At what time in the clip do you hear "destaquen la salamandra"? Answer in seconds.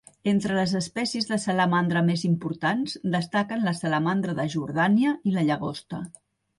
3.19-4.39